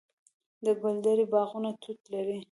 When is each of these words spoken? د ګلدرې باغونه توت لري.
د 0.65 0.67
ګلدرې 0.81 1.25
باغونه 1.33 1.69
توت 1.81 2.01
لري. 2.13 2.37